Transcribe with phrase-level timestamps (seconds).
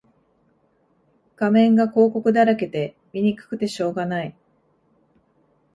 [1.35, 4.35] 画面が広告だらけで見にくくてしょうがない